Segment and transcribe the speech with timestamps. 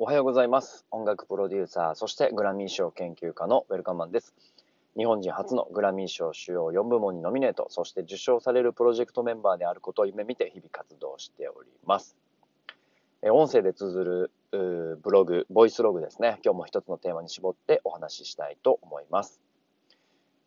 [0.00, 0.86] おはようございます。
[0.92, 4.32] 音楽プロデューサー、そしてグラミー賞研究家のウェルカマンです。
[4.96, 12.16] 日本人初のグラミー賞主要4部門にノミネート、そして受賞されるプロジェクトメンバーであることを夢見て日々活動しております。
[13.24, 16.38] 音声で綴るブログ、ボイスログですね。
[16.44, 19.42] 今日も一つのテーマに絞ってお話ししたいと思います。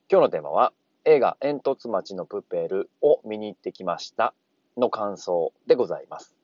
[0.09, 0.71] 今日のテーマは、
[1.03, 4.33] 映画煙突町のプペルを見に行ってきました
[4.77, 6.40] の感想でございます。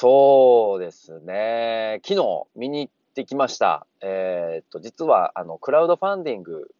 [0.00, 2.00] そうですね。
[2.02, 3.86] 昨日見に行ってきました。
[4.00, 6.70] えー、っと、実は、あの、クラウドファンディング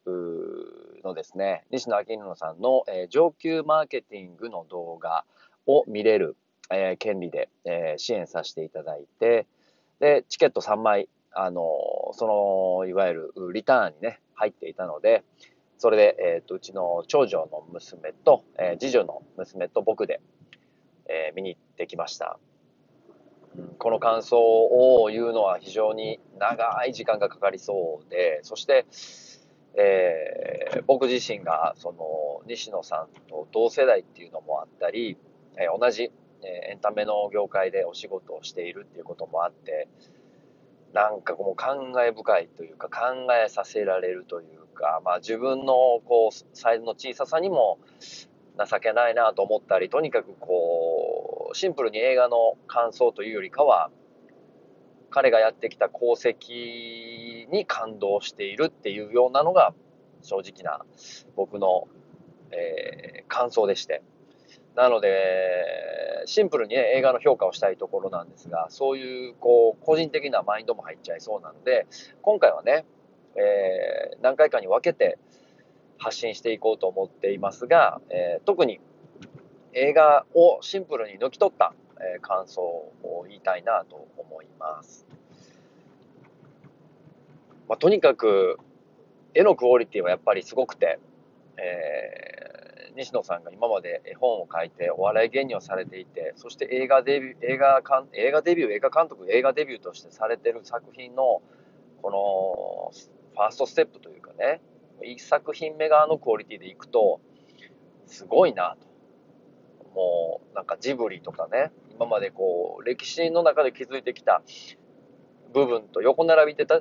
[1.05, 5.27] のですね、西野明宏さんの、えー、上級マーケティングの動画
[5.67, 6.35] を見れる、
[6.71, 9.47] えー、権利で、え支援させていただいて、
[9.99, 11.63] で、チケット3枚、あの、
[12.15, 15.25] その、いわゆるリターンにね、入っていたので、
[15.77, 20.23] それで、えっと、うちの長女の娘と、え次女の娘と僕で、
[21.07, 22.39] え見に行ってきました。
[23.79, 28.87] この感想を言うのは非常に長い時間がかかりそうで、そして、
[29.77, 35.17] えー、僕自身がその西野さんと同世代っていうのもあったり、
[35.57, 36.11] えー、同じ、
[36.43, 39.89] え、エンタメの業界でお仕事をしているっていうこともあって、
[40.93, 47.79] なんかもう感慨深いというか考えさせられるというか、まあ自分のこうサイズの小ささにも
[48.59, 50.70] 情けないなと思ったり、とにかくこう、
[51.53, 53.91] シンプルに映画の感想というよりかは、
[55.11, 59.75] 彼がやってきた功績に感動しているっていうようなのが
[60.23, 60.85] 正直な
[61.35, 61.89] 僕の、
[62.53, 64.03] えー、感想でして。
[64.77, 71.87] なので、シンプルに、ね、映画の評価をしたいところなんですが、そういうこう個人的なマインドも入っちゃいそうなので、
[72.23, 72.85] 今回はね、
[73.37, 75.19] えー、何回かに分けて、
[76.01, 78.81] 発信していこうと思っていますが、えー、特に
[79.73, 85.07] 映画をシンプルに抜き取った、えー、感想を言いたいなと思います。
[87.69, 88.59] まあ、とにかく
[89.33, 90.99] 絵のクオリティはやっぱりすごくて、
[91.57, 101.43] えー、西野さんが今まで絵本を書いてお笑い芸人をされていて、そして映画デビュー、映画かん映画デビュー、映画監督、映画デビューとしてされてる作品の
[102.03, 102.93] この
[103.35, 104.61] ファーストステップというかね、
[105.03, 107.21] 1作品目側のクオリティでいくと、
[108.07, 108.90] すごいなと。
[109.95, 114.43] もう、なんかジブリとかね、今までこう、歴史の中で築いてきた
[115.53, 116.81] 部分と横並びでた、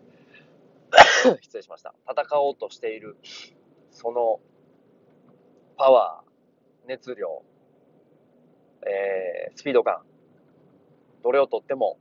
[1.41, 1.93] 失礼しました。
[2.09, 3.17] 戦おうとしている、
[3.91, 4.39] その、
[5.77, 7.43] パワー、熱量、
[8.85, 10.03] えー、スピード感、
[11.23, 11.97] どれをとっても、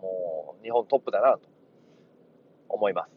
[0.00, 1.48] もう、日本トップだなと
[2.68, 3.10] 思います。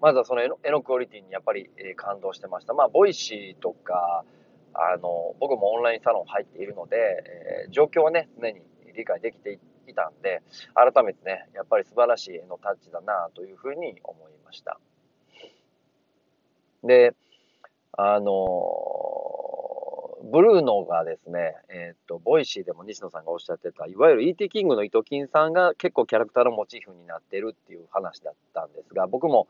[0.00, 2.74] まずはその絵のクオリティにやっぱり、感動してました。
[2.74, 4.24] まあ、 Voicy とか、
[4.74, 6.96] あの、僕もオンラインサロン入っているので、
[7.66, 8.60] えー、状況はね、常に
[8.96, 10.42] 理解できていたんで、
[10.74, 14.78] 改めてね、やっぱり素晴らしい絵のタッチだなというふうに思いました。
[16.82, 17.14] で、
[17.92, 18.34] あの、
[20.24, 24.48] ブルーノがですね、えっ、と、 Voicy でも西野さんがおっしゃってた、いわゆる E.T.
[24.48, 29.48] キングのいときんさんが結構キャラクターのモチーフになってるっていう話だったんですが、僕も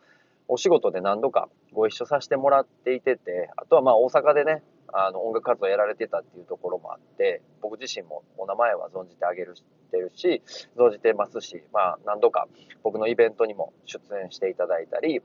[0.49, 4.63] お仕事で何度かご一緒させてもらっていてて、あとはまあ大阪でね、
[4.93, 9.55] あの音楽活動やられてたっていうところもあって、僕自身もお名前は存じてあげる
[9.91, 10.43] てるし、
[10.77, 12.49] 存じてますし、まあ何度か
[12.83, 15.23] 僕のイベントにも出演していただいたり、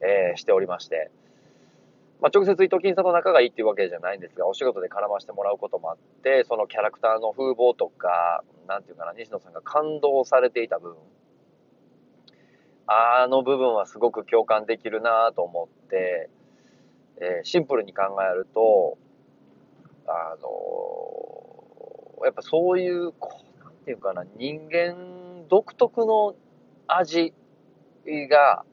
[0.00, 1.10] えー、しておりまして、
[2.20, 10.96] まあ、直接伊藤金さんと仲がいいっていうわけじゃないんですが、お仕事で絡ませてもらうこともあって、そのキャラクターの風貌とか、なんていうかな、西野さんが感動されていた部分、
[12.86, 16.30] あの部分はすごく共感できるなと思って、
[17.20, 18.98] えー、シンプルに考えると、
[20.06, 26.34] あのー、やっぱそういう、こう、なんていうかな、人間独特の
[26.86, 27.32] 味
[28.28, 28.64] が、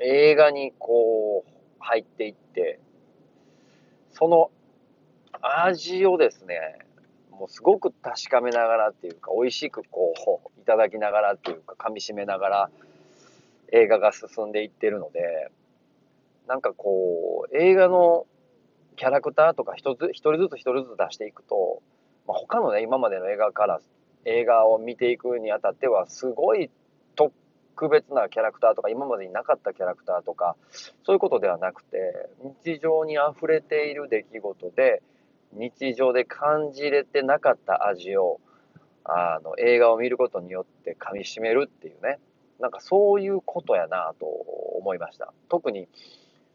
[0.00, 2.80] 映画にこう、入っていって、
[4.12, 4.50] その
[5.40, 6.78] 味をですね、
[7.38, 10.12] もうすごく確かめながらっていうか、美味しくこ
[10.56, 12.70] う、いただきながらっていうか、噛み締めながら
[13.72, 15.50] 映画が進んでいってるので、
[16.48, 18.26] なんかこう、映画の
[18.96, 21.80] キャラクターとか一つ、一人ずつ一人ずつ出していくと、
[22.26, 23.80] まあ、他のね、今までの映画から、
[24.24, 26.70] 映画を見ていくにあたっては、すごい
[27.14, 30.56] 特別なキャラクターとか、今までになかったキャラクターとか、
[31.04, 32.28] そういうことではなくて、
[32.64, 35.02] 日常に溢れている出来事で、
[35.52, 38.40] 日常で感じれてなかった味を、
[39.04, 42.18] あの、映画を見ることによって噛み締めるっていうね。
[42.60, 45.32] なんかそういうことやなと思いました。
[45.48, 45.88] 特に、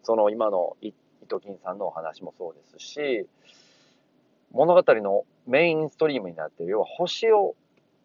[0.04, 0.94] その今の伊
[1.30, 3.28] 藤金さんのお話もそうですし、
[4.52, 7.56] 物語のメインストリームになっている、要は星を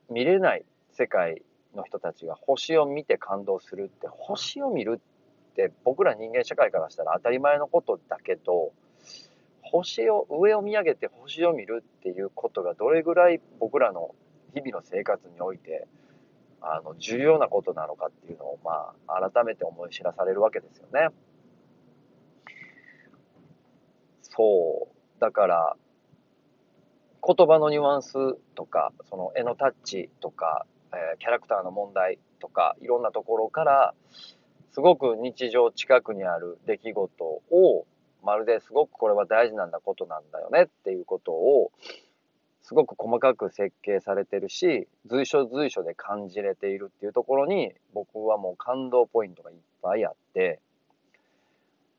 [0.09, 1.43] 見れない世界
[1.75, 8.73] の人たちが星を見て感動するって、星を見るって僕ら人間社会からしたら当たり前のことだけど、
[9.71, 14.15] 星を、上を見上げて星を見るっていうことがどれぐらい僕らの
[14.55, 15.87] 日々の生活において、
[16.61, 21.09] あの、重要なことなのかっていうのを、まあ、改めて思い知らされるわけですよね。
[24.23, 25.21] そう。
[25.21, 25.77] だから、
[27.27, 28.15] 言葉のニュアンス
[28.55, 33.95] とか、その絵のタッチとか、えー、キャラクターの問題とか、いろんなところから、
[34.71, 37.87] すごく日常近くにある出来事を、
[38.23, 41.71] まるですごくこれは大事なんだことなんだよねっていうことを、
[42.63, 50.61] すごく細かく設計されてるし、随所随所で感じれているっていうところに、僕はもう感動ポイントがいっぱいあって、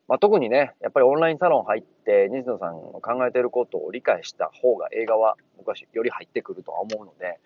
[0.06, 7.38] まあ、特にね、やっぱりオンラインサロン入って、西野さんの考えてることを理解した方が映画は僕はより入ってくるとは思うので、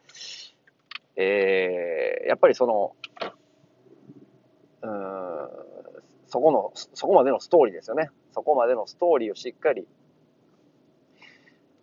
[1.17, 2.97] えー、やっぱりその、
[4.83, 5.49] うん、
[6.35, 8.11] そこの、そこまでのストーリーですよね。
[8.33, 9.87] そこまでのストーリーをしっかり、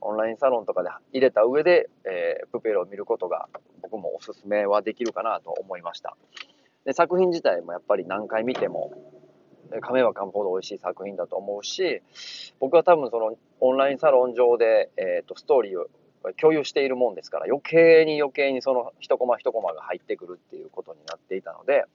[0.01, 3.47] オンラインサロンとかで入れた上で、えー、プペルを見ることが
[3.81, 6.17] 僕もおすすめはできるかなと思いました。
[6.83, 8.91] で、作品自体もやっぱり何回見ても、
[9.71, 12.01] 噛めば噛むほど美味しい作品だと思うし、
[12.59, 15.87] 僕は多分そのオンラインサロン上で、えっ、ー、と、ストーリーを
[16.35, 21.85] 共有しているもんですから、余計に余計にその一コマ一コマが入ってくるっていうことになっていたので、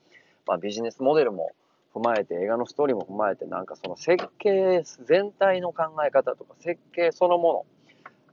[0.46, 1.52] まあビジネスモデルも
[1.96, 7.66] 踏まえて、映画のストーリーも踏まえて、なんかその設計全体の考え方とか、設計そのもの、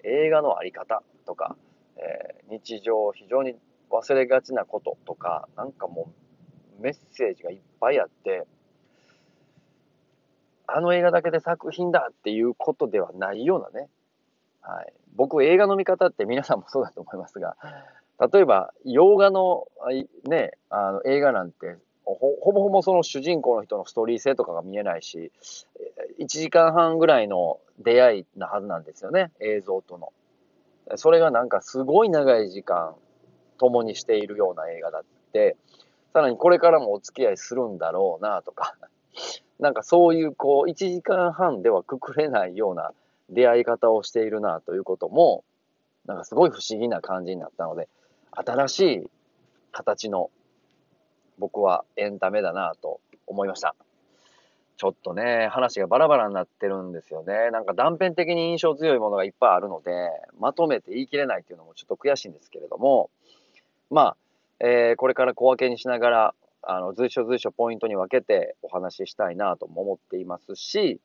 [0.04, 1.56] 映画のあり方とか、
[1.96, 3.56] えー、日常非常に
[3.90, 6.10] 忘れがちなこととか、なんかも
[6.78, 8.46] うメッセージがいっぱいあって、
[10.68, 13.88] あの映画だけで作品だっていうことではないようなね。
[14.62, 14.94] はい。
[15.16, 17.56] 僕、映画の見方って皆さんもそうだと思いますが、
[18.34, 19.68] 例えば、洋画の、
[20.26, 25.32] ね、あの映画なんてほ、ぼほぼその主人公の人のストーリー性とかが見えないし、
[26.20, 30.12] 1時間半ぐらいの出会いなはずなんですよね、映像との。
[30.98, 32.96] それがなんかすごい長い時間
[33.58, 35.56] 共にしているような映画だって、
[36.14, 38.76] さらにこれからもお付き合いするんだろうなとか、
[39.60, 42.92] なんかそういうこう、1時間半ではくくれないような
[43.30, 45.44] 出会い方をしているなということも、
[46.06, 47.88] なんかすごい不思議な感じになったので、
[48.32, 49.10] 新しい
[49.72, 50.30] 形の
[51.38, 53.76] 僕はエンタメだなと思いました。
[54.78, 57.52] ちょっとね、話がバラバラになってるんですよね。
[57.52, 59.92] なんか断片的に印象強いものがいっぱいあるので、
[60.40, 63.10] まとめて言い切れないっていうのもちょっと悔しいんですけれども、
[63.90, 64.18] まあ、
[64.60, 71.00] えー、これから小分けにしながら、あの、随所随所ポイントに分けてお話ししたいなとも思っていますし、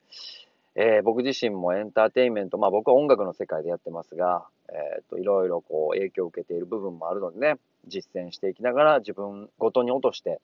[0.80, 7.56] えー、僕自身もエンターテインメント、まあ僕は音楽の世界でやってますが、えっ、ー、と、いろいろこう影響を受けている部分もあるのでね、
[7.88, 10.40] 実践していきながら自分ごとに落として、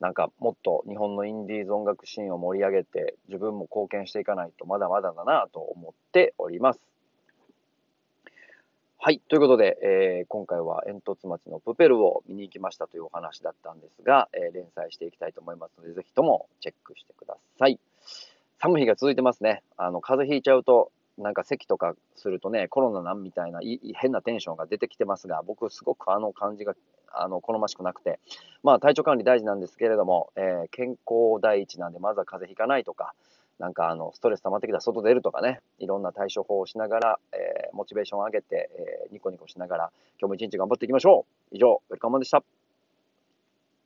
[0.00, 6.80] なんかもっと日本のインディーズ音楽シーンを盛り上げて自分も貢献していかないとまだまだだなと思っております。
[8.96, 9.20] はい。
[9.28, 17.78] ということで、えー、今回は煙突町のプペルを見に行きましたというお話だったんですが、えー、連載していきたいと思いますので、ぜひともチェックしてください。
[18.62, 19.60] 寒い日が続いてますね。
[19.76, 23.58] あの、風邪ひいちゃうと、なんか咳とかするとね、コロナなんみたいな
[23.96, 26.74] 変なテンションが出てきてますが、僕すごくあの感じが、
[27.12, 28.20] あの、好ましくなくて、
[28.62, 33.14] まあ体調管理大事なんですけれども、えー、健康第一なんで、まずは風邪ひかないとか、
[33.58, 42.44] なんかあの、ストレス溜まってきたら外出るとかね、いろんな対処法をしながら、えー、モチベーションを上げて、えー、ニコニコしながら、今日も一日頑張っていきましょう以上、ウェルカムでした。